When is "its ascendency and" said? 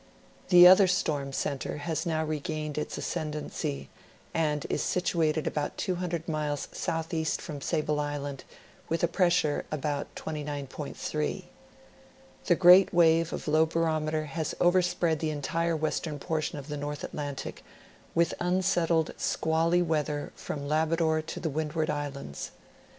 2.79-4.65